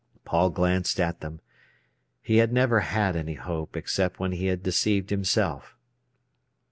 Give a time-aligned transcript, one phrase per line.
[0.25, 1.41] Paul glanced at them.
[2.23, 5.75] He had never had any hope, except when he had deceived himself.